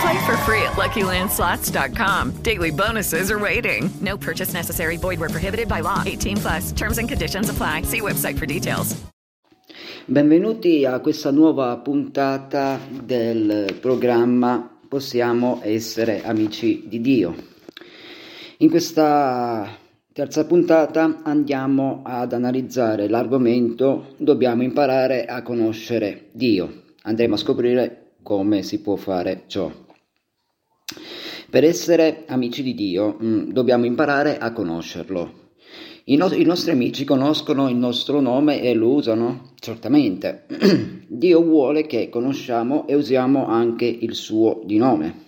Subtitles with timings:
[0.00, 2.42] Play for free at LuckyLandSlots.com.
[2.42, 3.90] Daily bonuses are waiting.
[4.00, 4.96] No purchase necessary.
[4.96, 6.02] Void where prohibited by law.
[6.04, 6.72] 18 plus.
[6.72, 7.82] Terms and conditions apply.
[7.82, 8.96] See website for details.
[10.08, 17.34] Benvenuti a questa nuova puntata del programma Possiamo essere amici di Dio.
[18.58, 19.68] In questa
[20.12, 26.84] terza puntata andiamo ad analizzare l'argomento Dobbiamo imparare a conoscere Dio.
[27.02, 27.95] Andremo a scoprire
[28.26, 29.70] come si può fare ciò.
[31.48, 35.44] Per essere amici di Dio mh, dobbiamo imparare a conoscerlo.
[36.06, 39.52] I, no- I nostri amici conoscono il nostro nome e lo usano?
[39.60, 40.46] Certamente.
[41.06, 45.24] Dio vuole che conosciamo e usiamo anche il suo di nome.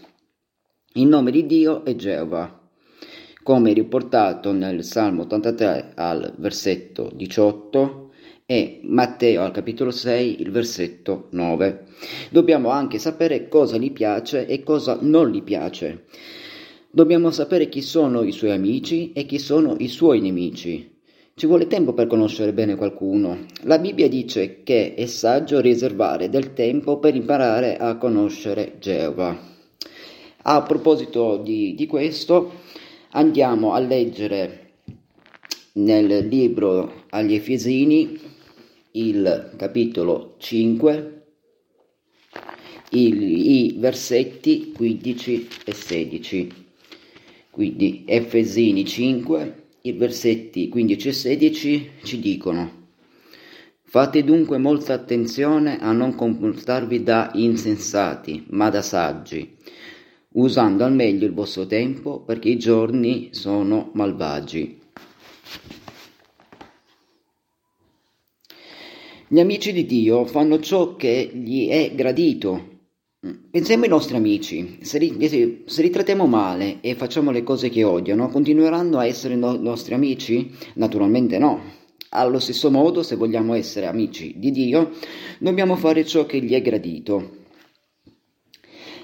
[0.95, 2.69] Il nome di Dio è Geova,
[3.45, 8.08] come riportato nel Salmo 83 al versetto 18
[8.51, 11.85] e Matteo al capitolo 6 il versetto 9.
[12.31, 16.07] Dobbiamo anche sapere cosa gli piace e cosa non gli piace.
[16.91, 20.97] Dobbiamo sapere chi sono i suoi amici e chi sono i suoi nemici.
[21.35, 23.45] Ci vuole tempo per conoscere bene qualcuno.
[23.65, 29.39] La Bibbia dice che è saggio riservare del tempo per imparare a conoscere Geova.
[30.45, 32.51] A proposito di, di questo,
[33.11, 34.71] andiamo a leggere
[35.75, 38.37] nel libro agli Efesini
[38.93, 41.23] il capitolo 5,
[42.91, 46.67] il, i versetti 15 e 16.
[47.51, 52.79] Quindi Efesini 5, i versetti 15 e 16 ci dicono
[53.91, 59.57] Fate dunque molta attenzione a non comportarvi da insensati, ma da saggi,
[60.33, 64.79] usando al meglio il vostro tempo perché i giorni sono malvagi.
[69.31, 72.77] Gli amici di Dio fanno ciò che gli è gradito.
[73.51, 77.85] Pensiamo ai nostri amici, se li, se li trattiamo male e facciamo le cose che
[77.85, 80.51] odiano, continueranno a essere no, nostri amici?
[80.77, 81.61] Naturalmente no.
[82.11, 84.93] Allo stesso modo, se vogliamo essere amici di Dio,
[85.41, 87.37] dobbiamo fare ciò che gli è gradito.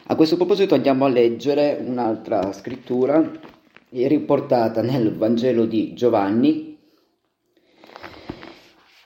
[0.06, 3.30] A questo proposito andiamo a leggere un'altra scrittura
[3.90, 6.73] riportata nel Vangelo di Giovanni,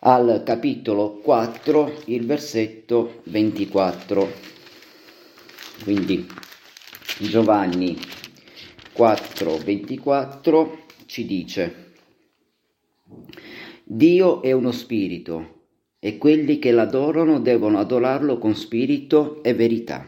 [0.00, 4.28] al capitolo 4, il versetto 24.
[5.82, 6.26] Quindi
[7.19, 7.98] Giovanni
[8.92, 11.92] 4, 24 ci dice,
[13.84, 15.56] Dio è uno spirito
[15.98, 20.06] e quelli che l'adorano devono adorarlo con spirito e verità.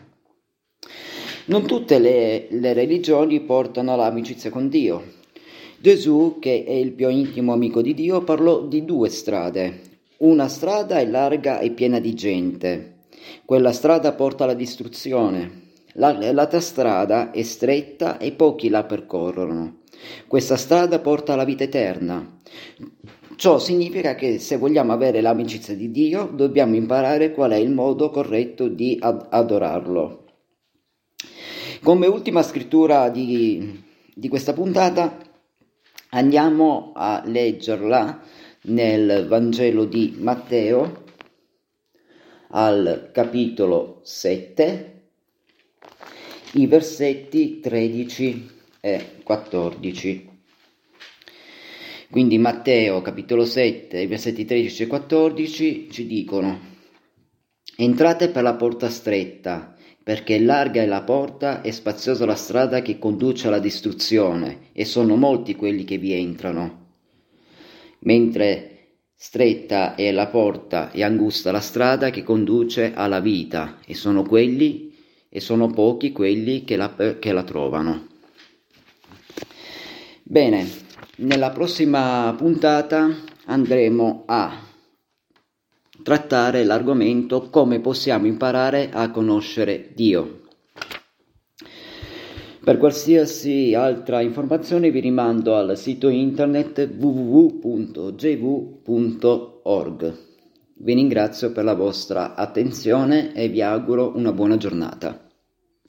[1.47, 5.19] Non tutte le, le religioni portano all'amicizia con Dio.
[5.83, 9.81] Gesù, che è il più intimo amico di Dio, parlò di due strade.
[10.19, 12.97] Una strada è larga e piena di gente.
[13.47, 15.69] Quella strada porta alla distruzione.
[15.95, 19.79] La, l'altra strada è stretta e pochi la percorrono.
[20.27, 22.41] Questa strada porta alla vita eterna.
[23.37, 28.11] Ciò significa che se vogliamo avere l'amicizia di Dio, dobbiamo imparare qual è il modo
[28.11, 30.25] corretto di ad- adorarlo.
[31.83, 33.83] Come ultima scrittura di,
[34.15, 35.29] di questa puntata,
[36.10, 38.22] andiamo a leggerla
[38.62, 41.05] nel Vangelo di Matteo
[42.49, 45.02] al capitolo 7,
[46.52, 48.50] i versetti 13
[48.81, 50.29] e 14.
[52.11, 56.69] Quindi Matteo capitolo 7, i versetti 13 e 14 ci dicono
[57.76, 62.99] Entrate per la porta stretta, perché larga è la porta e spaziosa la strada che
[62.99, 66.79] conduce alla distruzione, e sono molti quelli che vi entrano.
[68.00, 74.23] Mentre stretta è la porta e angusta la strada che conduce alla vita, e sono
[74.23, 74.94] quelli
[75.29, 78.08] e sono pochi quelli che la, che la trovano.
[80.23, 80.69] Bene,
[81.17, 83.08] nella prossima puntata
[83.44, 84.69] andremo a
[86.02, 90.41] trattare l'argomento come possiamo imparare a conoscere Dio.
[92.62, 98.19] Per qualsiasi altra informazione vi rimando al sito internet www.gv.org.
[100.75, 105.30] Vi ringrazio per la vostra attenzione e vi auguro una buona giornata.